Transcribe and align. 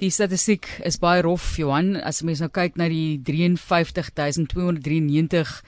Die 0.00 0.08
statistiek 0.08 0.64
is 0.88 0.96
baie 0.96 1.20
rof, 1.20 1.58
Johan, 1.60 2.00
as 2.08 2.22
mens 2.24 2.40
nou 2.40 2.48
kyk 2.48 2.72
na 2.80 2.88
die 2.88 3.20
53293 3.20 5.60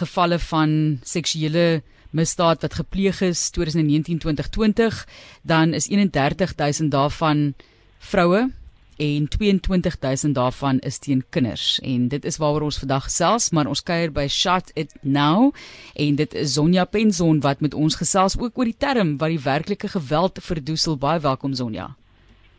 gevalle 0.00 0.40
van 0.40 0.96
seksuele 1.04 1.84
misdaad 2.16 2.64
wat 2.64 2.80
gepleeg 2.80 3.20
is 3.26 3.50
2019-2020, 3.52 5.04
dan 5.44 5.76
is 5.76 5.92
31000 5.92 6.88
daarvan 6.94 7.52
vroue 8.00 8.48
en 8.96 9.28
22000 9.28 10.32
daarvan 10.34 10.78
is 10.80 10.98
teen 11.04 11.20
kinders. 11.28 11.76
En 11.84 12.08
dit 12.08 12.24
is 12.24 12.40
waaroor 12.40 12.64
ons 12.70 12.80
vandag 12.80 13.04
gesels 13.10 13.50
maar 13.52 13.68
ons 13.68 13.84
kuier 13.84 14.08
by 14.08 14.24
Shut 14.32 14.72
It 14.80 14.96
Now 15.02 15.52
en 15.92 16.16
dit 16.16 16.32
is 16.32 16.56
Sonja 16.56 16.88
Penson 16.88 17.44
wat 17.44 17.60
met 17.60 17.76
ons 17.76 18.00
gesels 18.00 18.40
ook 18.40 18.56
oor 18.56 18.64
die 18.64 18.78
term 18.78 19.20
wat 19.20 19.28
die 19.28 19.44
werklike 19.44 19.92
geweld 19.92 20.40
verdoesel. 20.40 20.96
Baie 20.96 21.20
welkom 21.20 21.52
Sonja 21.52 21.92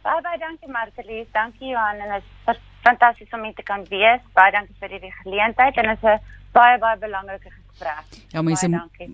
Baie 0.05 0.21
baie 0.21 0.39
dankie 0.39 0.71
Martelie 0.71 1.25
dankie 1.33 1.71
Johan 1.73 2.01
en 2.05 2.15
dit 2.15 2.53
is 2.53 2.61
fantasties 2.85 3.33
om 3.33 3.43
hier 3.43 3.57
te 3.57 3.65
kan 3.65 3.83
wees 3.89 4.21
baie 4.37 4.51
dankie 4.53 4.75
vir 4.79 4.99
die 4.99 5.15
geleentheid 5.23 5.81
en 5.81 5.89
dit 5.91 5.97
is 5.97 6.09
'n 6.13 6.19
baie 6.53 6.77
baie 6.77 6.97
belangrike 6.97 7.49
gesprek 7.49 8.21
Ja 8.33 8.41
mense 8.41 8.69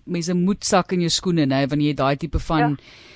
mense 0.05 0.34
moet 0.34 0.63
sak 0.63 0.91
in 0.91 1.02
jou 1.08 1.09
skoene 1.09 1.46
nê 1.46 1.66
wanneer 1.70 1.94
jy 1.94 1.98
daai 2.04 2.18
tipe 2.18 2.40
van 2.40 2.77
ja 2.77 3.09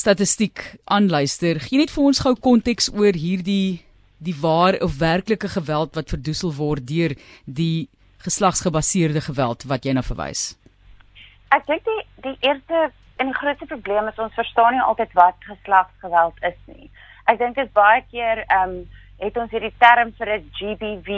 statistiek 0.00 0.62
aanluister. 0.84 1.60
Gee 1.60 1.80
net 1.80 1.92
vir 1.92 2.06
ons 2.10 2.22
gou 2.24 2.34
konteks 2.48 2.90
oor 2.96 3.16
hierdie 3.16 3.82
die 4.20 4.36
waar 4.36 4.76
of 4.84 4.98
werklike 5.00 5.48
geweld 5.48 5.96
wat 5.96 6.12
verdoesel 6.12 6.52
word 6.56 6.84
deur 6.88 7.14
die 7.60 7.88
geslagsgebaseerde 8.24 9.22
geweld 9.24 9.64
wat 9.68 9.86
jy 9.88 9.94
nou 9.96 10.04
verwys. 10.04 10.42
Ek 11.56 11.64
dink 11.68 11.86
die 11.88 12.00
die 12.26 12.36
eerste 12.44 12.90
en 13.20 13.32
die 13.32 13.36
grootste 13.36 13.68
probleem 13.68 14.08
is 14.12 14.20
ons 14.20 14.36
verstaan 14.36 14.76
nie 14.76 14.84
altyd 14.84 15.16
wat 15.16 15.48
geslagsgeweld 15.48 16.44
is 16.50 16.58
nie. 16.68 16.90
Ek 17.30 17.38
dink 17.38 17.54
dit 17.54 17.72
baie 17.76 18.02
keer 18.10 18.42
ehm 18.48 18.70
um, 18.70 18.80
het 19.20 19.36
ons 19.36 19.50
hierdie 19.52 19.74
term 19.78 20.14
vir 20.18 20.30
'n 20.36 20.46
GBV 20.58 21.10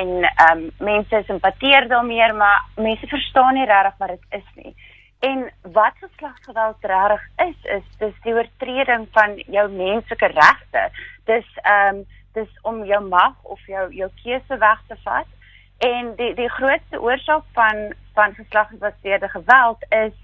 en 0.00 0.10
ehm 0.24 0.52
um, 0.52 0.62
mense 0.78 1.22
simpateer 1.26 1.88
daarmee, 1.88 2.32
maar 2.32 2.64
mense 2.76 3.06
verstaan 3.06 3.54
nie 3.54 3.66
regtig 3.66 3.98
wat 3.98 4.08
dit 4.08 4.40
is 4.40 4.48
nie. 4.54 4.74
En 5.20 5.50
wat 5.62 5.94
geslagsgeweld 6.00 6.88
regtig 6.92 7.22
is, 7.46 7.58
is 7.76 7.86
dis 7.98 8.16
die 8.24 8.34
oortreding 8.34 9.06
van 9.12 9.36
jou 9.46 9.68
menslike 9.68 10.26
regte. 10.26 10.88
Dis 11.24 11.46
ehm 11.62 12.00
um, 12.00 12.06
dis 12.32 12.50
om 12.62 12.84
jou 12.84 13.02
mag 13.04 13.34
of 13.42 13.60
jou 13.66 13.86
jou 13.92 14.10
keuse 14.22 14.58
weg 14.58 14.80
te 14.88 14.96
vat. 15.04 15.30
En 15.78 16.14
die 16.16 16.34
die 16.34 16.50
grootste 16.58 17.00
oorsaak 17.00 17.44
van 17.52 17.94
van 18.14 18.34
geslagsgebaseerde 18.34 19.28
geweld 19.28 19.84
is 19.88 20.16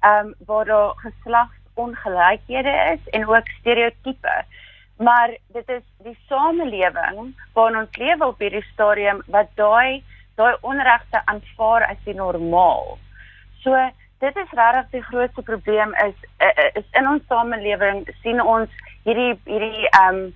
ehm 0.00 0.26
um, 0.26 0.34
waar 0.46 0.64
daar 0.64 0.94
geslagsongelykhede 1.06 2.74
is 2.94 3.08
en 3.10 3.28
ook 3.28 3.48
stereotipe. 3.60 4.44
Maar 4.96 5.36
dit 5.46 5.68
is 5.68 5.82
die 6.02 6.18
samelewing 6.28 7.34
waarin 7.52 7.78
ons 7.78 7.96
lewe 7.96 8.26
op 8.26 8.38
hierdie 8.38 8.66
stadium 8.72 9.22
wat 9.26 9.50
daai 9.54 10.04
daai 10.34 10.56
onregte 10.60 11.20
aanvaar 11.30 11.86
as 11.86 12.00
die 12.04 12.14
normaal. 12.14 12.98
So 13.62 13.74
dit 14.18 14.36
is 14.36 14.50
regtig 14.50 14.90
die 14.90 15.02
grootste 15.02 15.42
probleem 15.42 15.94
is 16.06 16.14
uh, 16.38 16.70
is 16.74 16.86
in 16.92 17.08
ons 17.08 17.26
samelewing 17.28 18.04
sien 18.22 18.42
ons 18.42 18.70
hierdie 19.04 19.34
hierdie 19.44 19.88
ehm 19.90 20.14
um, 20.14 20.34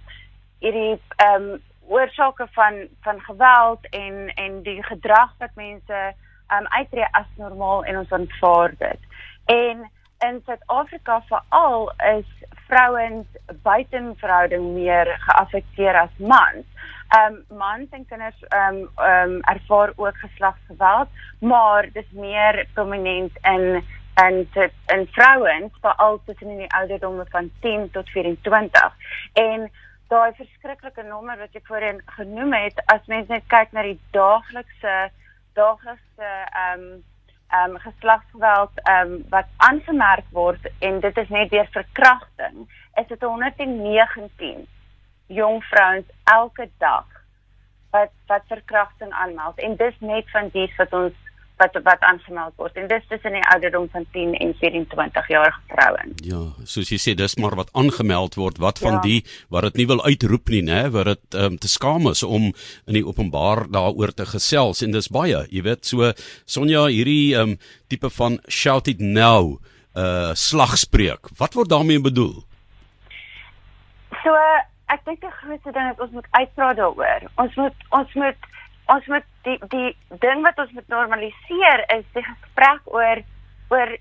hierdie 0.63 0.99
ehm 1.17 1.49
um, 1.49 1.63
oorsake 1.89 2.47
van 2.53 2.83
van 3.07 3.21
geweld 3.21 3.87
en 3.91 4.33
en 4.35 4.63
die 4.63 4.83
gedrag 4.83 5.35
wat 5.39 5.55
mense 5.55 5.99
ehm 5.99 6.59
um, 6.59 6.67
uittree 6.79 7.09
as 7.21 7.31
normaal 7.37 7.85
en 7.85 8.03
ons 8.03 8.13
aanvaar 8.13 8.75
dit. 8.79 9.01
En 9.47 9.87
in 10.27 10.43
Suid-Afrika 10.47 11.23
veral 11.29 11.93
is 12.19 12.27
vrouens 12.69 13.27
buitenverhouding 13.63 14.75
meer 14.75 15.11
geaffekteer 15.27 15.97
as 16.05 16.15
mans. 16.17 16.67
Ehm 17.09 17.39
um, 17.39 17.59
mans 17.59 17.89
en 17.97 18.05
kinders 18.07 18.43
ehm 18.49 18.77
um, 18.77 18.89
ehm 18.97 19.31
um, 19.31 19.41
ervaar 19.41 19.93
ook 19.97 20.17
geslagsgeweld, 20.17 21.09
maar 21.41 21.83
dit 21.93 22.05
is 22.05 22.13
meer 22.13 22.67
prominent 22.75 23.39
in 23.43 23.85
en 24.15 24.49
dit 24.53 24.73
in 24.87 25.07
vrouens 25.11 25.73
veral 25.81 26.21
tussen 26.25 26.51
in 26.51 26.59
die 26.59 26.73
ouderdomme 26.75 27.27
van 27.29 27.51
10 27.61 27.91
tot 27.91 28.09
24. 28.11 28.95
En 29.33 29.71
daai 30.09 30.33
verskriklike 30.35 31.03
nommer 31.03 31.39
wat 31.39 31.55
ek 31.55 31.67
voorheen 31.67 32.03
genoem 32.05 32.53
het, 32.53 32.83
as 32.87 33.07
mens 33.07 33.29
net 33.29 33.47
kyk 33.47 33.73
na 33.73 33.83
die 33.83 34.01
daaglikse 34.17 34.97
daaglikse 35.55 36.29
ehm 36.29 36.83
um, 36.83 37.05
ehm 37.49 37.71
um, 37.71 37.79
geslagsgeweld 37.79 38.71
ehm 38.83 39.13
um, 39.13 39.25
wat 39.29 39.47
aangemerk 39.57 40.27
word 40.31 40.71
en 40.79 41.01
dit 41.01 41.17
is 41.17 41.29
net 41.29 41.51
deur 41.51 41.69
verkrachting, 41.73 42.67
is 42.95 43.07
dit 43.07 43.23
119 43.23 44.67
jong 45.27 45.65
vrouens 45.65 46.07
elke 46.25 46.69
dag 46.79 47.07
wat 47.91 48.13
wat 48.27 48.43
verkrachting 48.49 49.13
aanmeld. 49.13 49.59
En 49.59 49.77
dis 49.77 49.97
net 50.01 50.31
van 50.31 50.49
dies 50.53 50.77
wat 50.77 50.93
ons 50.93 51.15
wat 51.59 51.77
wat 51.87 52.05
aangemeld 52.07 52.55
word 52.61 52.77
en 52.79 52.89
dis 52.91 53.07
tussen 53.11 53.35
die 53.37 53.45
ouderdom 53.53 53.89
van 53.93 54.07
10 54.15 54.35
en 54.39 54.55
24 54.61 55.29
jarige 55.29 55.61
vrouens. 55.73 56.23
Ja, 56.27 56.43
soos 56.65 56.93
jy 56.93 56.99
sê 57.03 57.15
dis 57.19 57.37
maar 57.43 57.57
wat 57.59 57.73
aangemeld 57.79 58.39
word, 58.39 58.61
wat 58.63 58.79
van 58.83 58.99
ja. 58.99 59.03
die 59.07 59.19
wat 59.55 59.69
dit 59.69 59.83
nie 59.83 59.89
wil 59.91 60.05
uitroep 60.05 60.53
nie, 60.55 60.63
né, 60.67 60.85
wat 60.95 61.13
dit 61.13 61.39
ehm 61.39 61.55
um, 61.55 61.59
te 61.59 61.71
skaam 61.71 62.07
is 62.11 62.23
om 62.23 62.51
in 62.87 62.99
die 62.99 63.07
openbaar 63.07 63.67
daaroor 63.75 64.15
te 64.15 64.27
gesels 64.29 64.83
en 64.87 64.95
dis 64.95 65.11
baie, 65.13 65.45
jy 65.51 65.65
weet, 65.67 65.85
so 65.87 66.13
Sonja 66.47 66.87
hierdie 66.87 67.35
ehm 67.35 67.57
um, 67.57 67.59
tipe 67.89 68.11
van 68.19 68.39
shout 68.49 68.89
it 68.89 69.01
now 69.01 69.59
uh 69.99 70.35
slagspreuk. 70.35 71.31
Wat 71.39 71.55
word 71.55 71.71
daarmee 71.73 72.01
bedoel? 72.01 72.45
So 74.23 74.35
ek 74.93 75.03
dink 75.05 75.21
die 75.25 75.33
grootste 75.41 75.73
ding 75.73 75.91
is 75.93 76.05
ons 76.05 76.15
moet 76.17 76.29
uitpraat 76.31 76.79
daaroor. 76.81 77.27
Ons 77.43 77.57
moet 77.61 77.89
ons 77.99 78.15
moet 78.23 78.49
ons 78.93 79.07
moet 79.13 79.27
die 79.47 79.59
die 79.73 79.91
ding 80.25 80.43
wat 80.47 80.59
ons 80.63 80.73
moet 80.77 80.89
normaliseer 80.93 81.85
is 81.97 82.07
die 82.17 82.25
gesprek 82.25 82.93
oor 82.99 83.23
oor 83.75 83.97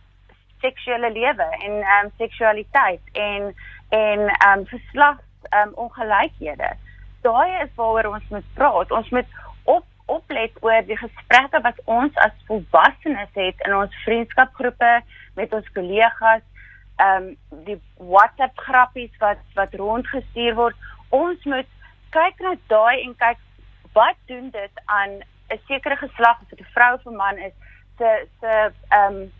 seksuele 0.63 1.11
lewe 1.11 1.47
en 1.59 1.73
ehm 1.81 2.05
um, 2.05 2.11
seksualiteit 2.17 3.01
en 3.13 3.53
en 3.89 4.19
ehm 4.29 4.59
um, 4.59 4.65
geslag 4.65 5.19
ehm 5.49 5.67
um, 5.67 5.73
ongelykhede. 5.85 6.71
Daai 7.21 7.61
is 7.63 7.73
waaroor 7.75 8.13
ons 8.13 8.27
moet 8.29 8.49
praat. 8.53 8.91
Ons 8.91 9.09
moet 9.09 9.37
op 9.63 9.85
oplet 10.05 10.59
oor 10.63 10.85
die 10.87 10.97
gesprekke 10.97 11.61
wat 11.61 11.79
ons 11.85 12.15
as 12.25 12.35
volwassenes 12.47 13.33
het 13.33 13.65
in 13.67 13.75
ons 13.75 14.03
vriendskapgroepe 14.05 14.93
met 15.35 15.53
ons 15.53 15.73
kollegas 15.79 16.45
ehm 16.97 17.27
um, 17.27 17.63
die 17.67 17.79
WhatsApp 17.97 18.63
grappies 18.69 19.19
wat 19.23 19.43
wat 19.59 19.75
rondgestuur 19.83 20.55
word. 20.55 20.87
Ons 21.09 21.43
moet 21.43 21.69
kyk 22.15 22.39
na 22.39 22.55
daai 22.71 23.03
en 23.03 23.13
kyk 23.19 23.43
wat 23.99 24.19
doen 24.25 24.49
dit 24.49 24.73
aan 24.85 25.11
'n 25.53 25.59
sekere 25.67 25.95
geslag 25.95 26.41
of 26.41 26.47
dit 26.49 26.59
'n 26.59 26.73
vrou 26.75 26.93
of 26.93 27.05
'n 27.05 27.15
man 27.15 27.37
is 27.37 27.55
se 27.97 28.27
se 28.39 28.71
ehm 28.87 29.13
um, 29.13 29.31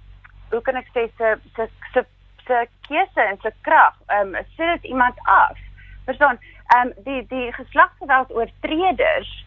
hoe 0.50 0.62
kan 0.62 0.76
ek 0.76 0.88
sê 0.96 1.04
se 1.18 1.28
se 1.56 1.70
se 1.94 2.06
se 2.48 2.68
keuse 2.88 3.22
en 3.22 3.38
se 3.42 3.52
krag. 3.62 3.96
Ehm 4.06 4.36
um, 4.36 4.44
sit 4.56 4.68
dit 4.74 4.84
iemand 4.84 5.16
af. 5.24 5.58
Verstaan? 6.06 6.40
Ehm 6.68 6.88
um, 6.88 6.94
die 7.04 7.28
die 7.28 7.54
geslagsgeweld 7.54 8.34
oortreders 8.34 9.46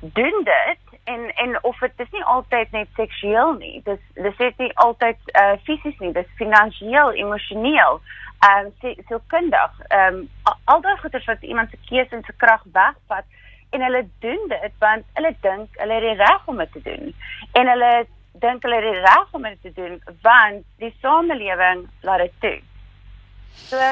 doen 0.00 0.44
dit 0.44 1.00
en 1.04 1.34
en 1.34 1.64
of 1.64 1.78
dit 1.78 1.92
is 1.96 2.10
nie 2.10 2.24
altyd 2.24 2.70
net 2.70 2.88
seksueel 2.94 3.52
nie. 3.52 3.80
Dis 3.84 4.00
dis 4.14 4.38
is 4.38 4.56
nie 4.56 4.76
altyd 4.76 5.18
uh 5.42 5.56
fisies 5.62 5.98
nie, 5.98 6.12
dis 6.12 6.36
finansiëel, 6.42 7.12
emosioneel, 7.12 8.00
ehm 8.48 8.70
um, 8.82 8.96
so 9.08 9.20
kundig. 9.26 9.80
Ehm 9.88 10.14
um, 10.14 10.28
al 10.64 10.80
daai 10.80 10.96
goeie 10.96 11.24
wat 11.26 11.42
iemand 11.42 11.70
se 11.70 11.78
keuse 11.88 12.16
en 12.16 12.24
se 12.24 12.32
krag 12.36 12.64
wegvat 12.72 13.24
en 13.70 13.84
hulle 13.86 14.02
doen 14.24 14.48
dit 14.48 14.72
want 14.78 15.06
hulle 15.18 15.34
dink 15.40 15.76
hulle 15.82 15.98
het 15.98 16.06
die 16.08 16.16
reg 16.22 16.48
om 16.52 16.62
dit 16.62 16.72
te 16.72 16.82
doen. 16.86 17.14
En 17.52 17.72
hulle 17.72 17.92
dink 18.42 18.62
hulle 18.62 18.78
het 18.80 18.88
die 18.88 19.02
reg 19.06 19.34
om 19.38 19.48
dit 19.48 19.62
te 19.62 19.72
doen 19.78 19.98
want 20.22 20.64
die 20.82 20.94
samelewing 21.00 21.86
laat 22.06 22.24
dit 22.26 22.40
toe. 22.44 22.56
So 23.68 23.90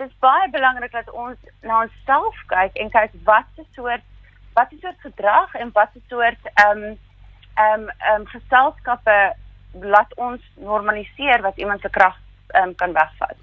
dit 0.00 0.08
is 0.08 0.16
baie 0.24 0.48
belangrik 0.50 0.92
dat 0.92 1.10
ons 1.10 1.36
na 1.60 1.82
onsself 1.84 2.36
kyk 2.52 2.76
en 2.80 2.92
kyk 2.94 3.16
wat 3.28 3.48
se 3.56 3.66
soort 3.76 4.06
wat 4.56 4.72
is 4.72 4.80
soort 4.80 5.00
gedrag 5.04 5.54
en 5.54 5.72
wat 5.76 5.94
is 5.94 6.06
soort 6.08 6.52
ehm 6.54 6.84
um, 6.84 6.98
ehm 7.54 7.80
um, 7.80 7.88
ehm 7.88 8.20
um, 8.20 8.26
geselskappe 8.26 9.18
laat 9.94 10.14
ons 10.16 10.42
normaliseer 10.54 11.42
wat 11.42 11.56
iemand 11.56 11.80
se 11.80 11.90
krag 11.90 12.16
ehm 12.46 12.68
um, 12.68 12.74
kan 12.74 12.92
wegvat. 12.92 13.36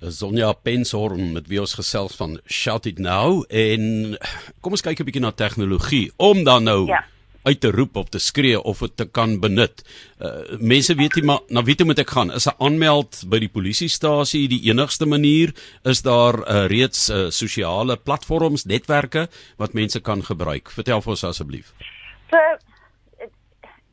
Sonja 0.00 0.52
Penshorn 0.52 1.32
met 1.34 1.48
wie 1.50 1.58
ons 1.58 1.74
gesels 1.74 2.14
van 2.18 2.36
Shout 2.46 2.86
It 2.86 3.00
Now 3.02 3.42
en 3.50 4.14
kom 4.62 4.76
ons 4.76 4.82
kyk 4.82 5.00
'n 5.00 5.06
bietjie 5.08 5.22
na 5.22 5.32
tegnologie 5.34 6.12
om 6.16 6.44
dan 6.44 6.64
nou 6.64 6.86
ja. 6.86 7.04
uit 7.42 7.60
te 7.60 7.70
roep 7.70 7.96
of 7.96 8.08
te 8.08 8.18
skree 8.18 8.60
of 8.62 8.78
dit 8.78 8.96
te 8.96 9.06
kan 9.06 9.40
benut. 9.40 9.82
Uh, 10.20 10.58
mense 10.60 10.94
weet 10.94 11.14
nie 11.14 11.24
maar 11.24 11.40
na 11.48 11.62
wie 11.62 11.74
toe 11.74 11.86
moet 11.86 11.98
ek 11.98 12.10
gaan? 12.10 12.30
Is 12.30 12.46
'n 12.46 12.54
aanmeld 12.58 13.24
by 13.26 13.38
die 13.38 13.48
polisiestasie 13.48 14.48
die 14.48 14.70
enigste 14.70 15.06
manier? 15.06 15.52
Is 15.82 16.02
daar 16.02 16.46
uh, 16.46 16.66
reeds 16.66 17.08
uh, 17.10 17.30
sosiale 17.30 17.96
platforms, 17.96 18.64
netwerke 18.64 19.28
wat 19.56 19.74
mense 19.74 20.00
kan 20.00 20.22
gebruik? 20.22 20.70
Vertel 20.70 21.02
vir 21.02 21.10
ons 21.10 21.24
asseblief. 21.24 21.74
So 22.30 22.38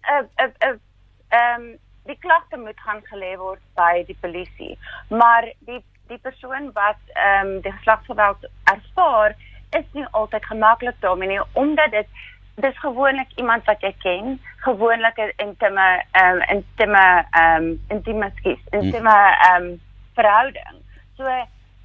uh 0.05 0.25
uh 0.37 0.53
uh 0.61 0.77
um 1.33 1.77
die 2.05 2.17
klagte 2.21 2.57
moet 2.57 2.79
gaan 2.79 3.01
gelê 3.09 3.37
word 3.37 3.61
by 3.73 4.03
die 4.05 4.17
polisie. 4.21 4.77
Maar 5.09 5.49
die 5.65 5.81
die 6.07 6.17
persoon 6.17 6.71
wat 6.73 7.01
ehm 7.13 7.47
um, 7.47 7.61
die 7.61 7.71
geslagsgeweld 7.71 8.47
ervaar, 8.63 9.35
is 9.71 9.85
nie 9.91 10.05
altyd 10.11 10.45
gemaklik 10.45 10.95
daarmee 10.99 11.27
nie 11.27 11.41
omdat 11.53 11.91
dit 11.91 12.07
dis 12.55 12.79
gewoonlik 12.79 13.31
iemand 13.35 13.65
wat 13.65 13.81
jy 13.81 13.91
ken, 13.99 14.39
gewoonlik 14.57 15.17
'n 15.17 15.33
intieme 15.37 16.03
ehm 16.11 16.35
um, 16.35 16.41
intieme 16.55 17.25
ehm 17.31 17.63
um, 17.63 17.81
intieme 17.87 18.31
skies, 18.35 18.63
intieme 18.69 19.17
ehm 19.49 19.63
um, 19.63 19.81
verhouding. 20.13 20.77
So 21.17 21.23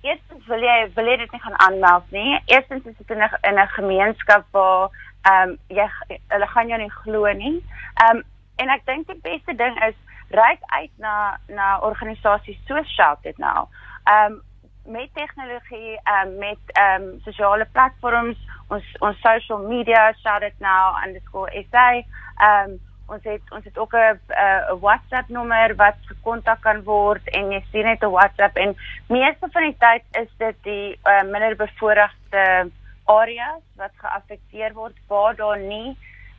eerstens 0.01 0.47
wil 0.47 0.63
jy 0.63 0.91
wil 0.95 1.07
jy 1.07 1.17
dit 1.17 1.33
nie 1.33 1.41
gaan 1.41 1.59
aanmeld 1.59 2.11
nie. 2.11 2.43
Eerstens 2.45 2.87
is 2.87 2.97
dit 2.97 3.11
in 3.11 3.23
'n 3.23 3.39
in 3.49 3.59
'n 3.59 3.69
gemeenskap 3.69 4.45
waar 4.51 4.89
ehm 5.23 5.49
um, 5.49 5.59
jy 5.67 5.89
hulle 6.29 6.47
gaan 6.47 6.69
jou 6.69 6.81
nie 6.81 6.91
glo 7.03 7.33
nie. 7.33 7.65
Ehm 7.95 8.17
um, 8.17 8.23
en 8.57 8.69
ek 8.69 8.87
dink 8.87 9.07
die 9.07 9.21
beste 9.23 9.55
ding 9.57 9.85
is 9.85 9.95
reik 10.31 10.61
uit 10.67 10.91
na 10.97 11.39
na 11.49 11.79
organisasies 11.79 12.59
soos 12.67 12.89
Shout 12.95 13.19
It 13.23 13.39
Now. 13.39 13.69
Ehm 14.11 14.33
um, 14.33 14.43
met 14.85 15.11
tegnologie 15.15 16.01
ehm 16.03 16.29
um, 16.29 16.39
met 16.39 16.63
ehm 16.67 17.03
um, 17.03 17.21
sosiale 17.25 17.67
platforms, 17.73 18.39
ons 18.69 18.85
ons 18.99 19.21
social 19.21 19.59
media 19.59 20.13
Shout 20.23 20.43
It 20.43 20.59
Now 20.59 20.97
_SA. 21.05 21.89
Ehm 22.37 22.71
um, 22.71 22.79
ons 23.07 23.25
het 23.25 23.53
ons 23.53 23.65
het 23.65 23.79
ook 23.79 23.95
'n 23.95 24.19
'n 24.29 24.79
WhatsApp 24.81 25.29
nommer 25.29 25.77
wat 25.77 25.99
gekontak 26.11 26.61
kan 26.61 26.83
word 26.83 27.29
en 27.29 27.51
jy 27.51 27.61
stuur 27.69 27.85
net 27.85 28.03
'n 28.03 28.17
WhatsApp 28.17 28.57
en 28.57 28.77
meeste 29.09 29.47
van 29.51 29.63
die 29.63 29.77
tyd 29.79 30.05
is 30.23 30.31
dit 30.39 30.57
die 30.63 30.99
uh, 31.05 31.23
minder 31.23 31.57
bevoorregte 31.57 32.71
areas 33.05 33.63
wat 33.77 33.93
geaffekteer 33.97 34.73
word 34.73 34.97
waar 35.07 35.37
daar 35.37 35.59
nie 35.59 35.97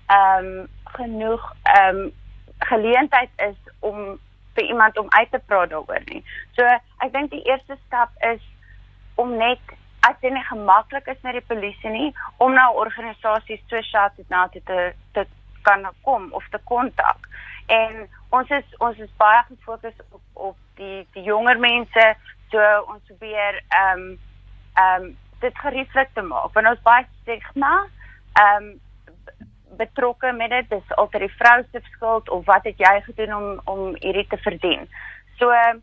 ehm 0.07 0.45
um, 0.45 0.68
genoeg 0.83 1.53
ehm 1.63 1.95
um, 1.95 2.12
geleentheid 2.59 3.29
is 3.35 3.59
om 3.79 4.19
vir 4.56 4.63
iemand 4.63 4.98
om 4.98 5.09
uit 5.09 5.31
te 5.31 5.39
praat 5.45 5.69
daaroor 5.69 6.03
nie. 6.06 6.24
So 6.57 6.65
ek 6.65 7.13
dink 7.13 7.31
die 7.31 7.44
eerste 7.44 7.77
stap 7.86 8.12
is 8.33 8.42
om 9.15 9.36
net 9.38 9.75
as 10.07 10.18
dit 10.21 10.33
nie 10.33 10.44
gemaklik 10.50 11.07
is 11.07 11.21
met 11.21 11.38
die 11.38 11.48
polisie 11.48 11.89
nie 11.94 12.09
om 12.38 12.53
na 12.57 12.71
organisasies 12.83 13.62
so 13.69 13.81
Shout 13.81 14.18
It 14.18 14.30
Now 14.30 14.50
te 14.51 14.94
te 15.13 15.25
kan 15.62 15.86
kom 16.01 16.31
of 16.33 16.48
te 16.50 16.59
kontak. 16.63 17.27
En 17.68 18.07
ons 18.30 18.50
is 18.50 18.77
ons 18.77 18.98
is 18.98 19.18
baie 19.18 19.44
gefokus 19.48 19.98
op 20.09 20.21
op 20.33 20.57
die 20.75 21.07
die 21.13 21.24
jonger 21.24 21.59
mense 21.59 22.06
so 22.51 22.69
ons 22.88 23.04
probeer 23.07 23.62
ehm 23.68 24.06
um, 24.06 24.07
ehm 24.75 25.04
um, 25.04 25.18
dit 25.42 25.57
gerieflik 25.57 26.09
te 26.13 26.21
maak. 26.21 26.54
Want 26.54 26.68
ons 26.68 26.88
baie 26.88 27.06
stigma 27.21 27.75
ehm 28.33 28.63
um, 28.63 28.80
betrokke 29.81 30.31
met 30.38 30.54
dit. 30.54 30.69
Dis 30.69 30.95
altyd 31.01 31.28
die 31.28 31.36
vrou 31.39 31.57
se 31.72 31.81
skuld 31.89 32.30
of 32.30 32.45
wat 32.45 32.69
het 32.69 32.80
jy 32.81 32.95
gedoen 33.07 33.33
om 33.39 33.48
om 33.74 33.81
hierdie 34.00 34.28
te 34.30 34.39
verdien? 34.45 34.88
So 35.39 35.50
ehm 35.51 35.81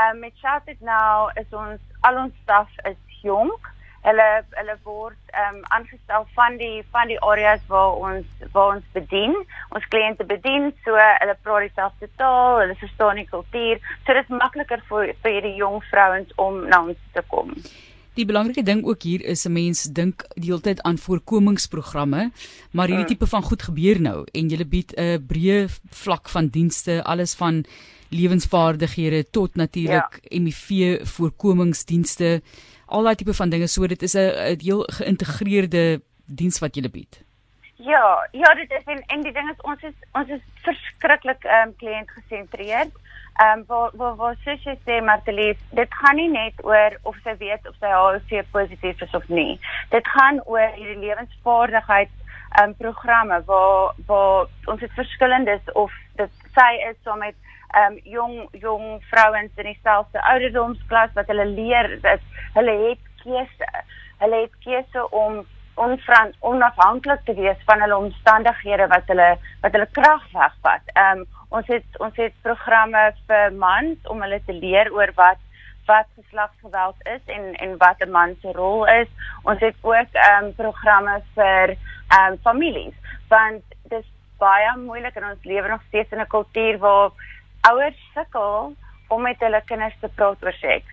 um, 0.00 0.18
met 0.22 0.38
Shout 0.38 0.68
It 0.70 0.80
Now 0.80 1.30
is 1.34 1.50
ons 1.50 1.80
al 2.06 2.24
ons 2.24 2.42
staf 2.44 2.70
is 2.90 2.98
jonk 3.22 3.72
hulle 4.06 4.26
hulle 4.56 4.76
word 4.84 5.34
ehm 5.34 5.58
um, 5.58 5.64
aangestel 5.76 6.24
van 6.36 6.56
die 6.60 6.84
van 6.94 7.10
die 7.12 7.18
areas 7.32 7.60
waar 7.72 7.98
ons 8.08 8.46
waar 8.54 8.76
ons 8.76 8.86
bedien. 8.96 9.36
Ons 9.76 9.88
kliënte 9.92 10.24
bedien, 10.24 10.70
so 10.84 10.96
hulle 10.96 11.36
praat 11.44 11.66
dieselfde 11.68 12.08
taal, 12.22 12.62
hulle 12.62 12.78
verstaan 12.80 13.20
die 13.20 13.28
kultuur. 13.28 13.84
So 14.06 14.16
dit 14.16 14.24
is 14.24 14.40
makliker 14.42 14.82
vir 14.88 15.14
vir 15.22 15.36
hierdie 15.36 15.56
jong 15.60 15.80
vrouens 15.92 16.34
om 16.48 16.64
na 16.72 16.82
ons 16.88 17.06
te 17.16 17.24
kom. 17.34 17.52
Die 18.20 18.28
belangrike 18.28 18.62
ding 18.66 18.82
ook 18.84 19.02
hier 19.08 19.22
is 19.24 19.46
'n 19.48 19.52
mens 19.52 19.82
dink 19.96 20.26
die 20.34 20.50
hele 20.50 20.60
tyd 20.60 20.82
aan 20.82 20.98
voorkomingsprogramme, 20.98 22.30
maar 22.70 22.86
hierdie 22.86 23.04
mm. 23.04 23.12
tipe 23.12 23.26
van 23.26 23.42
goed 23.42 23.62
gebeur 23.62 24.00
nou 24.00 24.26
en 24.32 24.50
jy 24.50 24.64
bied 24.68 24.92
'n 24.92 25.24
breë 25.26 25.68
vlak 25.88 26.28
van 26.28 26.48
dienste, 26.48 27.02
alles 27.04 27.34
van 27.34 27.64
lewensvaardighede 28.10 29.30
tot 29.30 29.54
natuurlik 29.54 30.20
ja. 30.22 30.38
HIV 30.38 31.00
voorkomingsdienste 31.06 32.42
al 32.86 33.02
daai 33.02 33.14
tipe 33.14 33.34
van 33.34 33.50
dinge 33.50 33.66
so 33.66 33.86
dit 33.86 34.02
is 34.02 34.14
'n 34.14 34.60
heel 34.60 34.82
geïntegreerde 34.98 36.02
diens 36.26 36.58
wat 36.58 36.76
jy 36.76 36.90
bied. 36.90 37.24
Ja, 37.76 38.28
ja, 38.32 38.54
dit 38.54 38.70
is 38.70 38.84
en, 38.84 39.02
en 39.06 39.22
die 39.22 39.32
ding 39.32 39.50
is 39.50 39.60
ons 39.62 39.82
is 39.82 39.96
ons 40.12 40.28
is 40.28 40.42
verskriklik 40.62 41.44
ehm 41.44 41.68
um, 41.68 41.76
kliënt 41.76 42.10
gesentreerd. 42.10 42.92
Ehm 43.38 43.58
um, 43.58 43.64
waar 43.66 43.90
waar 43.92 44.16
waar 44.16 44.36
jy 44.44 44.76
sê 44.84 45.00
Martelies, 45.00 45.58
dit 45.70 45.94
gaan 45.94 46.16
nie 46.16 46.28
net 46.28 46.64
oor 46.64 46.96
of 47.02 47.16
sy 47.24 47.36
weet 47.38 47.68
of 47.68 47.76
sy 47.80 47.92
HIV 47.92 48.50
positief 48.52 49.02
is 49.02 49.14
of 49.14 49.28
nie. 49.28 49.60
Dit 49.90 50.08
gaan 50.08 50.42
oor 50.44 50.74
hierdie 50.76 50.98
lewensvaardigheid 51.06 52.10
ehm 52.58 52.68
um, 52.68 52.74
programme 52.76 53.42
waar 53.46 53.94
waar 54.06 54.46
ons 54.64 54.80
het 54.80 54.92
verskillendes 54.98 55.72
of 55.72 55.92
dit 56.16 56.30
sy 56.56 56.72
is 56.90 56.98
so 57.04 57.14
met 57.14 57.36
ehm 57.70 57.92
um, 57.92 58.00
jong 58.04 58.36
jong 58.52 58.84
vrouens 59.12 59.52
in 59.56 59.70
dieselfde 59.72 60.22
ouderdomsklas 60.32 61.14
wat 61.14 61.26
hulle 61.32 61.46
leer 61.46 62.00
dat 62.02 62.20
hulle 62.58 62.76
het 62.88 63.08
keuse. 63.22 63.70
Hulle 64.18 64.40
het 64.44 64.56
keuse 64.64 65.10
om 65.10 65.44
onfran 65.74 66.32
onafhanklik 66.40 67.24
te 67.24 67.34
wees 67.34 67.56
van 67.66 67.80
hulle 67.80 67.96
omstandighede 67.96 68.86
wat 68.86 69.06
hulle 69.06 69.28
wat 69.60 69.72
hulle 69.72 69.88
krag 69.98 70.24
wegvat. 70.32 70.82
Ehm 70.94 71.18
um, 71.18 71.26
ons 71.48 71.66
het 71.66 71.98
ons 71.98 72.16
het 72.16 72.34
programme 72.42 73.12
vir 73.26 73.52
mans 73.52 74.10
om 74.12 74.20
hulle 74.22 74.40
te 74.46 74.52
leer 74.52 74.92
oor 74.92 75.12
wat 75.14 75.40
wat 75.86 76.06
geslagsgeweld 76.16 76.96
is 77.14 77.22
en 77.36 77.54
en 77.54 77.76
wat 77.78 78.02
'n 78.06 78.10
man 78.10 78.36
se 78.42 78.52
rol 78.52 78.86
is. 78.86 79.08
Ons 79.42 79.60
het 79.60 79.76
ook 79.80 80.12
ehm 80.12 80.44
um, 80.44 80.54
programme 80.54 81.22
vir 81.34 81.76
ehm 82.08 82.32
um, 82.32 82.38
families 82.42 82.94
want 83.28 83.62
dit 83.82 83.98
is 83.98 84.12
baie 84.38 84.76
moeilik 84.76 85.16
in 85.16 85.24
ons 85.24 85.44
lewe 85.44 85.68
nog 85.68 85.82
steeds 85.88 86.12
in 86.12 86.20
'n 86.20 86.26
kultuur 86.36 86.78
waar 86.78 87.10
ouers 87.60 88.00
sukkel 88.14 88.74
om 89.08 89.22
met 89.22 89.40
hulle 89.40 89.62
kinders 89.64 89.96
te 90.00 90.08
praat 90.08 90.44
oor 90.44 90.52
seks. 90.52 90.92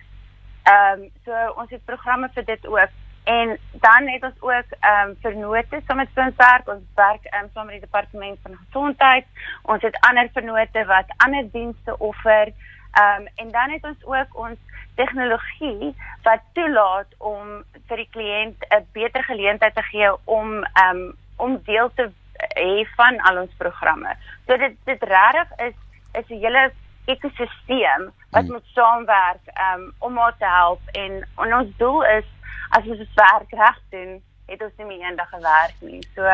Ehm 0.62 1.00
um, 1.00 1.10
so 1.24 1.52
ons 1.56 1.70
het 1.70 1.84
programme 1.84 2.28
vir 2.34 2.44
dit 2.44 2.66
ook 2.66 2.90
en 3.28 3.58
dan 3.72 4.08
het 4.08 4.22
ons 4.22 4.40
ook 4.40 4.70
ehm 4.80 5.08
um, 5.08 5.16
vernote 5.20 5.80
saam 5.86 5.96
met 5.96 6.08
ons 6.14 6.36
werk. 6.36 6.68
Ons 6.68 6.84
werk 6.94 7.24
ehm 7.24 7.44
um, 7.44 7.50
saam 7.54 7.66
met 7.66 7.74
die 7.74 7.86
departement 7.88 8.38
van 8.42 8.56
gesondheid. 8.64 9.26
Ons 9.62 9.82
het 9.82 10.00
ander 10.00 10.28
vernote 10.32 10.84
wat 10.84 11.12
ander 11.16 11.50
dienste 11.52 11.98
offer. 11.98 12.52
Ehm 12.92 13.20
um, 13.20 13.26
en 13.34 13.50
dan 13.50 13.70
het 13.70 13.84
ons 13.84 14.04
ook 14.04 14.38
ons 14.44 14.58
tegnologie 14.94 15.94
wat 16.22 16.40
toelaat 16.52 17.12
om 17.18 17.64
vir 17.88 17.96
die 17.96 18.08
kliënt 18.16 18.64
'n 18.70 18.86
beter 18.92 19.24
geleentheid 19.24 19.74
te 19.74 19.82
gee 19.82 20.10
om 20.24 20.64
ehm 20.64 20.96
um, 20.96 21.16
om 21.36 21.60
deel 21.64 21.90
te 21.94 22.10
hê 22.54 22.86
van 22.96 23.20
al 23.20 23.42
ons 23.42 23.54
programme. 23.58 24.16
So 24.46 24.56
dit 24.56 24.76
dit 24.84 25.02
regtig 25.02 25.48
is 25.68 25.76
is 26.12 26.28
'n 26.28 26.40
hele 26.44 26.72
ekosisteem 27.04 28.10
wat 28.30 28.44
hmm. 28.44 28.52
moet 28.52 28.66
saamwerk 28.74 29.44
um, 29.68 29.92
om 29.98 30.16
haar 30.16 30.36
te 30.38 30.46
help 30.46 30.80
en, 30.92 31.28
en 31.36 31.54
ons 31.54 31.76
doel 31.76 32.04
is 32.04 32.24
as 32.70 32.86
ons 32.86 32.98
dit 32.98 33.14
werk 33.14 33.50
reg 33.50 33.78
doen, 33.90 34.18
het 34.46 34.62
ons 34.62 34.76
nie 34.76 34.86
meer 34.86 35.08
eendag 35.08 35.28
gewerk 35.28 35.80
nie. 35.80 36.02
So 36.14 36.24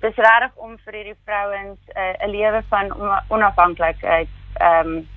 dis 0.00 0.20
regtig 0.24 0.54
om 0.54 0.76
vir 0.84 1.00
hierdie 1.00 1.18
vrouens 1.24 1.78
eh, 1.94 2.14
'n 2.22 2.28
uh, 2.28 2.34
lewe 2.34 2.62
van 2.68 2.92
onafhanklikheid 3.28 4.28
ehm 4.58 4.86
um, 4.86 5.08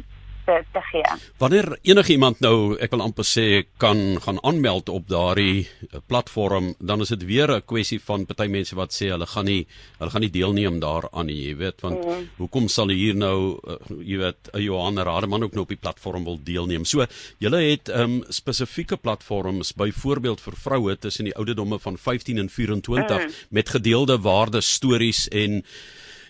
te 0.52 0.64
te 0.72 0.82
gee. 0.92 1.04
Wanneer 1.38 1.78
enigiemand 1.88 2.42
nou, 2.44 2.76
ek 2.82 2.92
wil 2.94 3.04
amper 3.06 3.28
sê, 3.28 3.46
kan 3.82 4.20
gaan 4.24 4.40
aanmeld 4.48 4.90
op 4.92 5.08
daardie 5.10 5.64
eh, 5.64 6.00
platform, 6.08 6.74
dan 6.80 7.04
is 7.04 7.14
dit 7.14 7.26
weer 7.26 7.52
'n 7.56 7.66
kwessie 7.66 8.00
van 8.00 8.26
party 8.26 8.48
mense 8.48 8.76
wat 8.76 8.92
sê 8.94 9.12
hulle 9.12 9.26
gaan 9.26 9.46
nie 9.46 9.68
hulle 10.00 10.12
gaan 10.12 10.22
nie 10.22 10.30
deelneem 10.30 10.80
daaraan 10.80 11.26
nie, 11.26 11.48
jy 11.48 11.56
weet, 11.56 11.82
want 11.82 12.06
mm. 12.06 12.30
hoekom 12.38 12.68
sal 12.68 12.90
hier 12.90 13.16
nou 13.16 13.60
uh, 13.64 13.78
jy 14.04 14.18
weet, 14.18 14.50
'n 14.54 14.62
Johan 14.62 15.00
Rademan 15.00 15.44
ook 15.44 15.54
nou 15.54 15.64
op 15.64 15.70
die 15.70 15.82
platform 15.82 16.24
wil 16.24 16.40
deelneem. 16.44 16.86
So, 16.86 17.06
julle 17.40 17.62
het 17.62 17.90
um 17.90 18.24
spesifieke 18.30 18.98
platforms 18.98 19.74
byvoorbeeld 19.74 20.42
vir 20.42 20.56
vroue 20.56 20.98
tussen 20.98 21.26
die 21.26 21.36
ouderdomme 21.36 21.80
van 21.80 21.98
15 21.98 22.38
en 22.38 22.50
24 22.50 23.18
mm. 23.18 23.32
met 23.50 23.70
gedeelde 23.70 24.20
waardes, 24.20 24.74
stories 24.74 25.28
en 25.28 25.64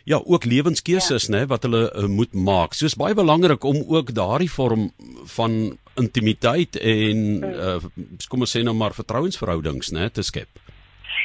ja, 0.03 0.20
ook 0.25 0.46
lewenskeuses 0.46 1.27
ja. 1.27 1.36
nê 1.36 1.46
wat 1.50 1.63
hulle 1.67 1.86
uh, 1.89 2.08
moet 2.10 2.34
maak. 2.34 2.74
So 2.74 2.86
is 2.86 2.98
baie 2.98 3.17
belangrik 3.17 3.63
om 3.63 3.84
ook 3.88 4.13
daardie 4.15 4.51
vorm 4.51 4.91
van 5.36 5.77
intimiteit 6.00 6.77
en 6.79 7.43
uh, 7.46 7.77
kom 8.29 8.46
ons 8.46 8.58
sê 8.58 8.63
nou 8.63 8.75
maar 8.77 8.96
vertrouensverhoudings 8.98 9.91
nê 9.96 10.10
te 10.10 10.25
skep. 10.25 10.50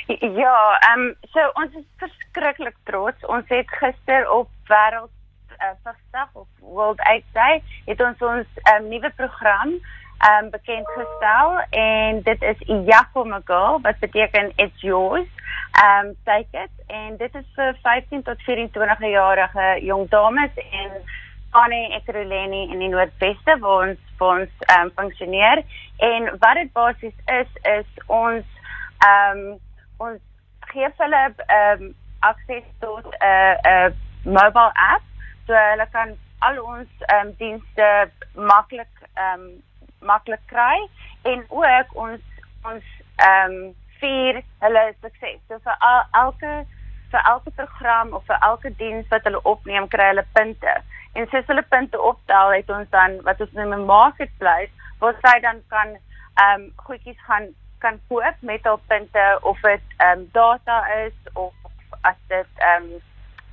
Ja, 0.07 0.57
ehm 0.91 1.07
um, 1.09 1.13
so 1.33 1.43
ons 1.61 1.75
is 1.79 1.87
verskriklik 2.03 2.77
trots. 2.91 3.27
Ons 3.31 3.47
het 3.49 3.71
gister 3.81 4.27
op 4.31 4.51
wêreld 4.71 5.13
uh, 5.57 5.75
Vrydag 5.83 6.31
of 6.33 6.47
World 6.61 7.01
AIDS 7.01 7.33
Day 7.33 7.63
het 7.87 8.01
ons 8.01 8.21
ons 8.21 8.61
um, 8.73 8.89
nuwe 8.91 9.11
program 9.17 9.77
um, 10.25 10.51
bekend 10.51 10.89
gestel 10.89 11.61
en 11.71 12.23
dit 12.23 12.43
is 12.43 12.61
Iyako 12.61 13.25
Mago 13.25 13.79
wat 13.83 13.99
beteken 13.99 14.53
it's 14.57 14.81
yours. 14.81 15.29
Um, 15.85 16.17
take 16.25 16.49
it. 16.53 16.71
En 16.87 17.17
dit 17.17 17.35
is 17.35 17.45
vir 17.55 17.77
15 17.83 18.23
tot 18.23 18.43
24 18.43 18.99
jarige 19.11 19.85
jong 19.85 20.09
dames 20.09 20.51
en 20.57 20.91
Annie 21.51 21.93
Ekroleni 21.93 22.71
in 22.73 22.79
die 22.79 22.89
Noordweste 22.89 23.59
waar 23.59 23.89
ons 23.89 24.01
waar 24.19 24.41
ons 24.41 24.65
um, 24.79 24.91
funksioneer 24.97 25.63
en 25.97 26.31
wat 26.39 26.55
dit 26.55 26.73
basies 26.73 27.19
is 27.25 27.53
is 27.63 28.03
ons 28.07 28.45
um, 29.05 29.43
ons 29.97 30.21
gee 30.73 30.89
hulle 30.97 31.23
um, 31.59 31.95
akses 32.21 32.65
tot 32.81 33.05
'n 33.05 33.15
uh, 33.21 33.55
'n 33.63 33.93
uh, 33.93 33.93
mobile 34.25 34.73
app. 34.93 35.05
So 35.47 35.55
hulle 35.55 35.87
kan 35.93 36.17
al 36.39 36.63
ons 36.63 36.89
um, 37.15 37.33
dienste 37.39 38.11
maklik 38.35 38.93
um, 39.15 39.63
maklik 40.01 40.43
kry 40.47 40.89
en 41.23 41.45
ook 41.49 41.95
ons 41.95 42.23
ons 42.65 42.85
ehm 43.17 43.53
um, 43.53 43.75
vier 44.01 44.43
hulle 44.61 44.95
sukses. 45.01 45.39
So 45.49 45.59
vir 45.65 45.77
al, 45.81 46.03
elke 46.13 46.67
vir 47.11 47.23
elke 47.31 47.51
program 47.51 48.13
of 48.13 48.25
vir 48.27 48.39
elke 48.43 48.71
diens 48.77 49.09
wat 49.09 49.25
hulle 49.25 49.41
opneem, 49.43 49.89
kry 49.89 50.11
hulle 50.11 50.27
punte. 50.33 50.75
En 51.15 51.25
as 51.25 51.47
hulle 51.49 51.63
punte 51.63 52.01
optel, 52.01 52.53
het 52.59 52.71
ons 52.71 52.89
dan 52.91 53.21
wat 53.29 53.41
ons 53.41 53.53
noem 53.53 53.73
'n 53.75 53.87
marketplace 53.89 54.73
waar 55.01 55.17
sy 55.23 55.41
dan 55.41 55.63
kan 55.69 55.97
ehm 55.97 56.61
um, 56.61 56.73
goedjies 56.77 57.21
gaan 57.29 57.49
kan 57.79 58.01
koop 58.09 58.37
met 58.41 58.65
hul 58.65 58.81
punte 58.87 59.39
of 59.43 59.61
dit 59.61 59.83
ehm 59.97 60.19
um, 60.19 60.29
data 60.33 60.77
is 61.07 61.17
of 61.33 61.53
as 62.01 62.19
dit 62.29 62.47
ehm 62.57 62.83
um, 62.83 63.01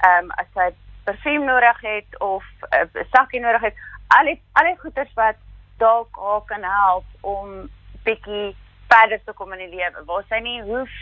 ehm 0.09 0.23
um, 0.23 0.31
as 0.31 0.49
hy 0.59 0.69
parfuum 1.03 1.45
nodig 1.45 1.79
het 1.81 2.19
of 2.19 2.43
'n 2.71 2.89
uh, 2.97 3.03
sakkie 3.11 3.39
nodig 3.39 3.61
het, 3.61 3.75
al 4.07 4.25
die 4.25 4.41
al 4.53 4.65
die 4.65 4.79
goeders 4.79 5.13
wat 5.13 5.35
dalk 5.83 6.19
haar 6.25 6.43
kan 6.51 6.63
help 6.63 7.27
om 7.35 7.69
bietjie 8.07 8.55
verder 8.91 9.21
te 9.23 9.35
kom 9.37 9.53
in 9.55 9.63
die 9.65 9.75
lewe. 9.75 10.05
Waar 10.09 10.25
sy 10.29 10.39
nie 10.45 10.61
hoef 10.69 10.93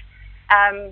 ehm 0.51 0.81
um, 0.81 0.91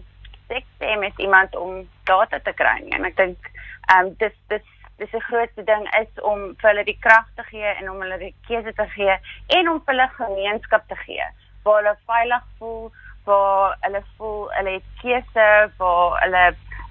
seks 0.49 0.69
te 0.81 0.85
hê 0.89 0.95
met 0.97 1.17
iemand 1.21 1.55
om 1.55 1.83
data 2.09 2.39
te 2.41 2.53
kry 2.57 2.77
nie. 2.83 2.95
En 2.97 3.05
ek 3.09 3.17
dink 3.17 3.49
ehm 3.89 4.09
um, 4.09 4.13
dis 4.21 4.37
dis 4.53 4.75
dis 4.99 5.13
'n 5.15 5.27
groot 5.29 5.59
ding 5.71 5.85
is 6.01 6.23
om 6.31 6.39
vir 6.61 6.69
hulle 6.69 6.83
die 6.83 6.99
krag 7.05 7.27
te 7.35 7.43
gee 7.51 7.69
en 7.75 7.89
om 7.91 8.01
hulle 8.03 8.17
die 8.17 8.35
keuse 8.47 8.73
te 8.73 8.87
gee 8.95 9.15
en 9.57 9.69
om 9.73 9.81
hulle 9.85 10.07
gemeenskap 10.17 10.87
te 10.87 10.97
gee 11.05 11.27
waar 11.63 11.77
hulle 11.81 11.95
veilig 12.05 12.43
voel, 12.57 12.91
waar 13.23 13.77
hulle 13.85 14.01
voel 14.17 14.51
hulle 14.57 14.73
het 14.77 14.89
keuse, 15.01 15.47
waar 15.77 16.19
hulle 16.23 16.43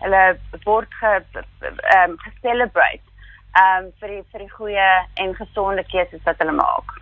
hulle 0.03 0.25
word 0.65 0.95
ge 1.01 1.13
ehm 1.35 2.11
um, 2.11 2.19
ge-celebrate 2.25 3.08
ehm 3.57 3.85
um, 3.85 3.93
vir 4.01 4.09
die 4.09 4.23
vir 4.33 4.41
die 4.47 4.51
goeie 4.53 4.89
en 5.25 5.35
gesonde 5.35 5.85
keuses 5.91 6.25
wat 6.25 6.39
hulle 6.39 6.53
maak. 6.53 6.99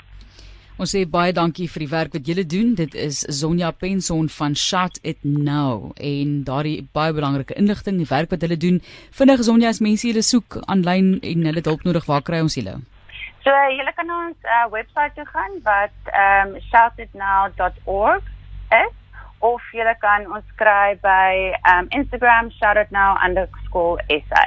Ons 0.76 0.92
sê 0.92 1.06
baie 1.08 1.32
dankie 1.32 1.70
vir 1.72 1.80
die 1.86 1.88
werk 1.88 2.12
wat 2.12 2.26
julle 2.28 2.42
doen. 2.44 2.74
Dit 2.76 2.94
is 2.94 3.22
Sonja 3.32 3.70
Penson 3.72 4.28
van 4.28 4.52
Shut 4.54 4.98
It 5.02 5.16
Now 5.24 5.92
en 5.96 6.44
daardie 6.44 6.84
baie 6.92 7.14
belangrike 7.16 7.56
inligting, 7.56 7.96
die 7.96 8.08
werk 8.10 8.28
wat 8.34 8.44
hulle 8.44 8.58
doen. 8.60 8.82
Vinnig 9.16 9.40
Sonja, 9.48 9.68
as 9.72 9.80
mense 9.80 10.04
julle 10.04 10.20
soek 10.20 10.58
aanlyn 10.66 11.16
en 11.22 11.48
hulle 11.48 11.62
hulp 11.64 11.82
nodig, 11.88 12.04
waar 12.10 12.20
kry 12.28 12.44
ons 12.44 12.58
julle? 12.60 12.76
So 13.46 13.56
julle 13.72 13.92
kan 13.96 14.10
ons 14.10 14.36
uh, 14.44 14.66
webwerf 14.74 15.16
toe 15.16 15.24
gaan 15.32 15.52
wat 15.64 15.96
um 16.26 16.48
shoutitnow.org 16.68 18.24
is 18.82 18.94
of 19.48 19.62
julle 19.72 19.96
kan 20.04 20.28
ons 20.28 20.48
kry 20.60 20.88
by 21.00 21.56
um 21.72 21.88
Instagram 21.88 22.52
shoutitnow_sa. 22.60 24.44